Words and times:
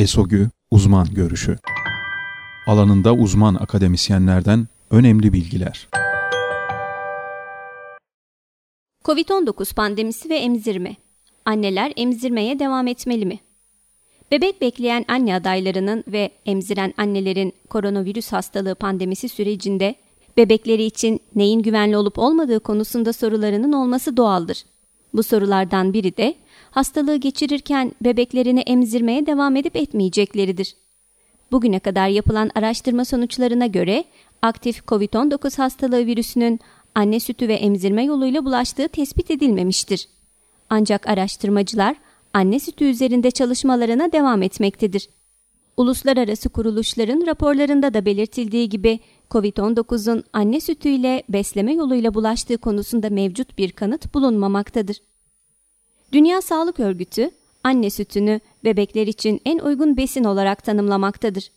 ESOGÜ 0.00 0.50
Uzman 0.70 1.06
Görüşü 1.14 1.58
Alanında 2.66 3.14
uzman 3.14 3.54
akademisyenlerden 3.54 4.68
önemli 4.90 5.32
bilgiler. 5.32 5.88
Covid-19 9.04 9.74
pandemisi 9.74 10.30
ve 10.30 10.36
emzirme. 10.36 10.96
Anneler 11.44 11.92
emzirmeye 11.96 12.58
devam 12.58 12.86
etmeli 12.86 13.26
mi? 13.26 13.40
Bebek 14.30 14.60
bekleyen 14.60 15.04
anne 15.08 15.34
adaylarının 15.34 16.04
ve 16.08 16.30
emziren 16.46 16.94
annelerin 16.96 17.52
koronavirüs 17.68 18.32
hastalığı 18.32 18.74
pandemisi 18.74 19.28
sürecinde 19.28 19.94
bebekleri 20.36 20.84
için 20.84 21.20
neyin 21.34 21.62
güvenli 21.62 21.96
olup 21.96 22.18
olmadığı 22.18 22.60
konusunda 22.60 23.12
sorularının 23.12 23.72
olması 23.72 24.16
doğaldır. 24.16 24.64
Bu 25.14 25.22
sorulardan 25.22 25.92
biri 25.92 26.16
de 26.16 26.34
hastalığı 26.70 27.16
geçirirken 27.16 27.92
bebeklerini 28.04 28.60
emzirmeye 28.60 29.26
devam 29.26 29.56
edip 29.56 29.76
etmeyecekleridir. 29.76 30.74
Bugüne 31.52 31.78
kadar 31.78 32.08
yapılan 32.08 32.50
araştırma 32.54 33.04
sonuçlarına 33.04 33.66
göre 33.66 34.04
aktif 34.42 34.78
COVID-19 34.78 35.56
hastalığı 35.56 36.06
virüsünün 36.06 36.60
anne 36.94 37.20
sütü 37.20 37.48
ve 37.48 37.54
emzirme 37.54 38.04
yoluyla 38.04 38.44
bulaştığı 38.44 38.88
tespit 38.88 39.30
edilmemiştir. 39.30 40.08
Ancak 40.70 41.08
araştırmacılar 41.08 41.96
anne 42.34 42.60
sütü 42.60 42.84
üzerinde 42.84 43.30
çalışmalarına 43.30 44.12
devam 44.12 44.42
etmektedir. 44.42 45.08
Uluslararası 45.76 46.48
kuruluşların 46.48 47.26
raporlarında 47.26 47.94
da 47.94 48.04
belirtildiği 48.04 48.68
gibi 48.68 49.00
COVID-19'un 49.30 50.24
anne 50.32 50.60
sütüyle 50.60 51.22
besleme 51.28 51.72
yoluyla 51.72 52.14
bulaştığı 52.14 52.58
konusunda 52.58 53.10
mevcut 53.10 53.58
bir 53.58 53.72
kanıt 53.72 54.14
bulunmamaktadır. 54.14 54.96
Dünya 56.12 56.42
Sağlık 56.42 56.80
Örgütü, 56.80 57.30
anne 57.64 57.90
sütünü 57.90 58.40
bebekler 58.64 59.06
için 59.06 59.40
en 59.44 59.58
uygun 59.58 59.96
besin 59.96 60.24
olarak 60.24 60.64
tanımlamaktadır. 60.64 61.50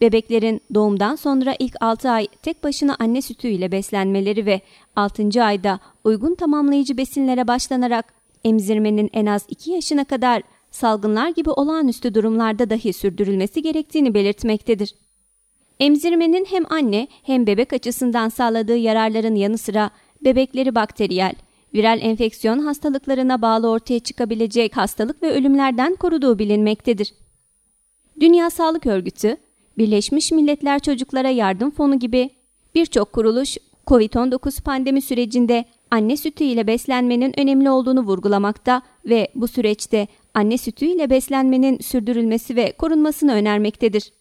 Bebeklerin 0.00 0.60
doğumdan 0.74 1.16
sonra 1.16 1.54
ilk 1.58 1.74
6 1.80 2.10
ay 2.10 2.28
tek 2.42 2.64
başına 2.64 2.96
anne 2.98 3.22
sütüyle 3.22 3.72
beslenmeleri 3.72 4.46
ve 4.46 4.60
6. 4.96 5.44
ayda 5.44 5.80
uygun 6.04 6.34
tamamlayıcı 6.34 6.96
besinlere 6.96 7.48
başlanarak 7.48 8.14
emzirmenin 8.44 9.10
en 9.12 9.26
az 9.26 9.46
2 9.48 9.70
yaşına 9.70 10.04
kadar 10.04 10.42
salgınlar 10.70 11.28
gibi 11.28 11.50
olağanüstü 11.50 12.14
durumlarda 12.14 12.70
dahi 12.70 12.92
sürdürülmesi 12.92 13.62
gerektiğini 13.62 14.14
belirtmektedir. 14.14 14.94
Emzirmenin 15.80 16.46
hem 16.50 16.72
anne 16.72 17.08
hem 17.22 17.46
bebek 17.46 17.72
açısından 17.72 18.28
sağladığı 18.28 18.76
yararların 18.76 19.34
yanı 19.34 19.58
sıra 19.58 19.90
bebekleri 20.24 20.74
bakteriyel, 20.74 21.34
viral 21.74 21.98
enfeksiyon 22.02 22.58
hastalıklarına 22.58 23.42
bağlı 23.42 23.68
ortaya 23.68 24.00
çıkabilecek 24.00 24.76
hastalık 24.76 25.22
ve 25.22 25.30
ölümlerden 25.32 25.94
koruduğu 25.94 26.38
bilinmektedir. 26.38 27.14
Dünya 28.20 28.50
Sağlık 28.50 28.86
Örgütü, 28.86 29.36
Birleşmiş 29.78 30.32
Milletler 30.32 30.78
Çocuklara 30.78 31.28
Yardım 31.28 31.70
Fonu 31.70 31.98
gibi 31.98 32.30
birçok 32.74 33.12
kuruluş 33.12 33.56
COVID-19 33.86 34.62
pandemi 34.62 35.02
sürecinde 35.02 35.64
anne 35.90 36.16
sütü 36.16 36.44
ile 36.44 36.66
beslenmenin 36.66 37.40
önemli 37.40 37.70
olduğunu 37.70 38.00
vurgulamakta 38.00 38.82
ve 39.04 39.28
bu 39.34 39.48
süreçte 39.48 40.08
anne 40.34 40.58
sütü 40.58 40.86
ile 40.86 41.10
beslenmenin 41.10 41.78
sürdürülmesi 41.78 42.56
ve 42.56 42.72
korunmasını 42.72 43.32
önermektedir. 43.32 44.12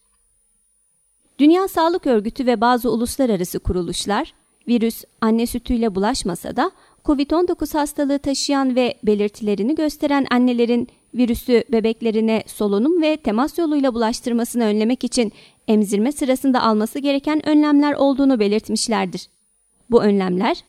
Dünya 1.39 1.67
Sağlık 1.67 2.07
Örgütü 2.07 2.45
ve 2.45 2.61
bazı 2.61 2.91
uluslararası 2.91 3.59
kuruluşlar, 3.59 4.33
virüs 4.67 5.03
anne 5.21 5.47
sütüyle 5.47 5.95
bulaşmasa 5.95 6.55
da 6.55 6.71
COVID-19 7.05 7.77
hastalığı 7.77 8.19
taşıyan 8.19 8.75
ve 8.75 8.93
belirtilerini 9.03 9.75
gösteren 9.75 10.25
annelerin 10.31 10.87
virüsü 11.15 11.63
bebeklerine 11.71 12.43
solunum 12.47 13.01
ve 13.01 13.17
temas 13.17 13.57
yoluyla 13.57 13.93
bulaştırmasını 13.93 14.63
önlemek 14.63 15.03
için 15.03 15.31
emzirme 15.67 16.11
sırasında 16.11 16.63
alması 16.63 16.99
gereken 16.99 17.49
önlemler 17.49 17.93
olduğunu 17.93 18.39
belirtmişlerdir. 18.39 19.29
Bu 19.89 20.03
önlemler, 20.03 20.63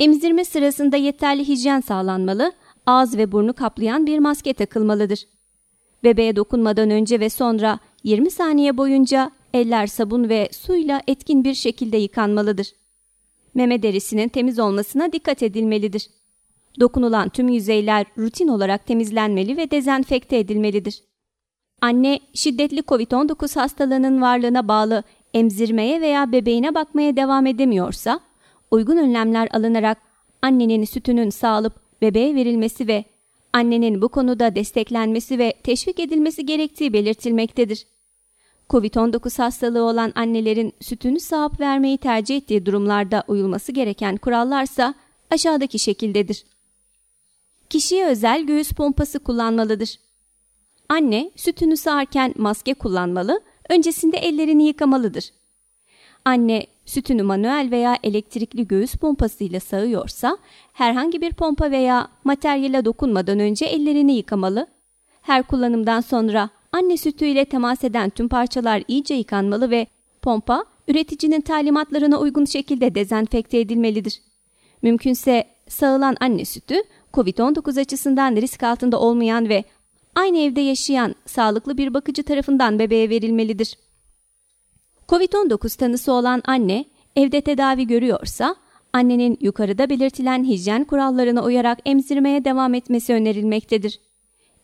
emzirme 0.00 0.44
sırasında 0.44 0.96
yeterli 0.96 1.48
hijyen 1.48 1.80
sağlanmalı, 1.80 2.52
ağız 2.86 3.16
ve 3.18 3.32
burnu 3.32 3.52
kaplayan 3.52 4.06
bir 4.06 4.18
maske 4.18 4.54
takılmalıdır. 4.54 5.26
Bebeğe 6.04 6.36
dokunmadan 6.36 6.90
önce 6.90 7.20
ve 7.20 7.30
sonra 7.30 7.78
20 8.04 8.30
saniye 8.30 8.76
boyunca 8.76 9.30
eller 9.54 9.86
sabun 9.86 10.28
ve 10.28 10.48
suyla 10.52 11.02
etkin 11.06 11.44
bir 11.44 11.54
şekilde 11.54 11.96
yıkanmalıdır. 11.96 12.72
Meme 13.56 13.82
derisinin 13.82 14.28
temiz 14.28 14.58
olmasına 14.58 15.12
dikkat 15.12 15.42
edilmelidir. 15.42 16.10
Dokunulan 16.80 17.28
tüm 17.28 17.48
yüzeyler 17.48 18.06
rutin 18.18 18.48
olarak 18.48 18.86
temizlenmeli 18.86 19.56
ve 19.56 19.70
dezenfekte 19.70 20.38
edilmelidir. 20.38 21.02
Anne, 21.80 22.20
şiddetli 22.34 22.78
COVID-19 22.80 23.60
hastalığının 23.60 24.22
varlığına 24.22 24.68
bağlı 24.68 25.02
emzirmeye 25.34 26.00
veya 26.00 26.32
bebeğine 26.32 26.74
bakmaya 26.74 27.16
devam 27.16 27.46
edemiyorsa, 27.46 28.20
uygun 28.70 28.96
önlemler 28.96 29.48
alınarak 29.52 29.98
annenin 30.42 30.84
sütünün 30.84 31.30
sağlıp 31.30 32.00
bebeğe 32.02 32.34
verilmesi 32.34 32.88
ve 32.88 33.04
annenin 33.52 34.02
bu 34.02 34.08
konuda 34.08 34.54
desteklenmesi 34.54 35.38
ve 35.38 35.52
teşvik 35.62 36.00
edilmesi 36.00 36.46
gerektiği 36.46 36.92
belirtilmektedir. 36.92 37.86
COVID-19 38.70 39.42
hastalığı 39.42 39.82
olan 39.82 40.12
annelerin 40.14 40.72
sütünü 40.80 41.20
sağıp 41.20 41.60
vermeyi 41.60 41.98
tercih 41.98 42.36
ettiği 42.36 42.66
durumlarda 42.66 43.24
uyulması 43.28 43.72
gereken 43.72 44.16
kurallarsa 44.16 44.94
aşağıdaki 45.30 45.78
şekildedir. 45.78 46.44
Kişiye 47.70 48.06
özel 48.06 48.42
göğüs 48.42 48.72
pompası 48.72 49.18
kullanmalıdır. 49.18 49.96
Anne 50.88 51.30
sütünü 51.36 51.76
sağarken 51.76 52.34
maske 52.36 52.74
kullanmalı, 52.74 53.40
öncesinde 53.68 54.16
ellerini 54.16 54.66
yıkamalıdır. 54.66 55.30
Anne 56.24 56.66
sütünü 56.84 57.22
manuel 57.22 57.68
veya 57.70 57.98
elektrikli 58.02 58.68
göğüs 58.68 58.94
pompasıyla 58.94 59.60
sağıyorsa 59.60 60.38
herhangi 60.72 61.20
bir 61.20 61.32
pompa 61.32 61.70
veya 61.70 62.08
materyale 62.24 62.84
dokunmadan 62.84 63.38
önce 63.38 63.66
ellerini 63.66 64.16
yıkamalı. 64.16 64.66
Her 65.22 65.42
kullanımdan 65.42 66.00
sonra 66.00 66.50
anne 66.76 66.96
sütüyle 66.96 67.44
temas 67.44 67.84
eden 67.84 68.10
tüm 68.10 68.28
parçalar 68.28 68.82
iyice 68.88 69.14
yıkanmalı 69.14 69.70
ve 69.70 69.86
pompa 70.22 70.64
üreticinin 70.88 71.40
talimatlarına 71.40 72.18
uygun 72.18 72.44
şekilde 72.44 72.94
dezenfekte 72.94 73.58
edilmelidir. 73.58 74.20
Mümkünse 74.82 75.44
sağılan 75.68 76.16
anne 76.20 76.44
sütü 76.44 76.74
COVID-19 77.14 77.80
açısından 77.80 78.36
risk 78.36 78.62
altında 78.62 79.00
olmayan 79.00 79.48
ve 79.48 79.64
aynı 80.14 80.38
evde 80.38 80.60
yaşayan 80.60 81.14
sağlıklı 81.26 81.78
bir 81.78 81.94
bakıcı 81.94 82.22
tarafından 82.22 82.78
bebeğe 82.78 83.10
verilmelidir. 83.10 83.78
COVID-19 85.08 85.78
tanısı 85.78 86.12
olan 86.12 86.42
anne 86.44 86.84
evde 87.16 87.40
tedavi 87.40 87.86
görüyorsa 87.86 88.56
annenin 88.92 89.38
yukarıda 89.40 89.90
belirtilen 89.90 90.44
hijyen 90.44 90.84
kurallarına 90.84 91.44
uyarak 91.44 91.78
emzirmeye 91.84 92.44
devam 92.44 92.74
etmesi 92.74 93.12
önerilmektedir. 93.12 94.00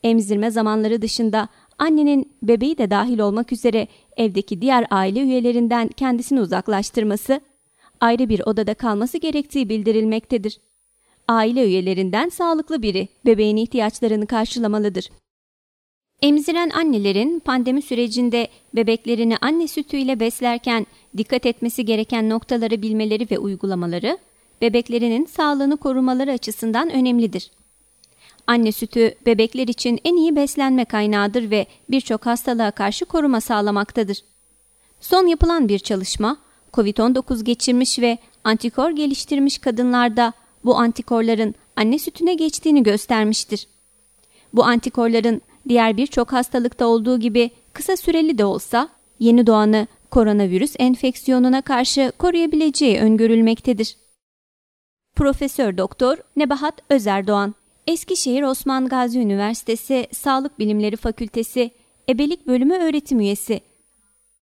Emzirme 0.02 0.50
zamanları 0.50 1.02
dışında 1.02 1.48
annenin 1.78 2.32
bebeği 2.42 2.78
de 2.78 2.90
dahil 2.90 3.18
olmak 3.18 3.52
üzere 3.52 3.88
evdeki 4.16 4.62
diğer 4.62 4.86
aile 4.90 5.20
üyelerinden 5.20 5.88
kendisini 5.88 6.40
uzaklaştırması, 6.40 7.40
ayrı 8.00 8.28
bir 8.28 8.40
odada 8.40 8.74
kalması 8.74 9.18
gerektiği 9.18 9.68
bildirilmektedir. 9.68 10.60
Aile 11.28 11.66
üyelerinden 11.66 12.28
sağlıklı 12.28 12.82
biri 12.82 13.08
bebeğin 13.26 13.56
ihtiyaçlarını 13.56 14.26
karşılamalıdır. 14.26 15.10
Emziren 16.22 16.70
annelerin 16.70 17.38
pandemi 17.38 17.82
sürecinde 17.82 18.48
bebeklerini 18.74 19.36
anne 19.40 19.68
sütüyle 19.68 20.20
beslerken 20.20 20.86
dikkat 21.16 21.46
etmesi 21.46 21.84
gereken 21.84 22.30
noktaları 22.30 22.82
bilmeleri 22.82 23.30
ve 23.30 23.38
uygulamaları, 23.38 24.18
bebeklerinin 24.60 25.24
sağlığını 25.24 25.76
korumaları 25.76 26.32
açısından 26.32 26.90
önemlidir. 26.90 27.50
Anne 28.46 28.72
sütü 28.72 29.14
bebekler 29.26 29.68
için 29.68 30.00
en 30.04 30.16
iyi 30.16 30.36
beslenme 30.36 30.84
kaynağıdır 30.84 31.50
ve 31.50 31.66
birçok 31.90 32.26
hastalığa 32.26 32.70
karşı 32.70 33.04
koruma 33.04 33.40
sağlamaktadır. 33.40 34.18
Son 35.00 35.26
yapılan 35.26 35.68
bir 35.68 35.78
çalışma, 35.78 36.36
COVID-19 36.72 37.44
geçirmiş 37.44 37.98
ve 37.98 38.18
antikor 38.44 38.90
geliştirmiş 38.90 39.58
kadınlarda 39.58 40.32
bu 40.64 40.76
antikorların 40.76 41.54
anne 41.76 41.98
sütüne 41.98 42.34
geçtiğini 42.34 42.82
göstermiştir. 42.82 43.68
Bu 44.52 44.64
antikorların 44.64 45.40
diğer 45.68 45.96
birçok 45.96 46.32
hastalıkta 46.32 46.86
olduğu 46.86 47.20
gibi 47.20 47.50
kısa 47.72 47.96
süreli 47.96 48.38
de 48.38 48.44
olsa 48.44 48.88
yeni 49.18 49.46
doğanı 49.46 49.86
koronavirüs 50.10 50.74
enfeksiyonuna 50.78 51.62
karşı 51.62 52.12
koruyabileceği 52.18 52.98
öngörülmektedir. 52.98 53.96
Profesör 55.16 55.78
Doktor 55.78 56.18
Nebahat 56.36 56.74
Özerdoğan 56.90 57.54
Eskişehir 57.86 58.42
Osman 58.42 58.88
Gazi 58.88 59.18
Üniversitesi 59.18 60.06
Sağlık 60.12 60.58
Bilimleri 60.58 60.96
Fakültesi 60.96 61.70
Ebelik 62.08 62.46
Bölümü 62.46 62.74
öğretim 62.74 63.20
üyesi 63.20 63.60